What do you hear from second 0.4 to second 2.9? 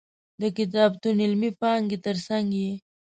د کتابتون علمي پانګې تر څنګ یې.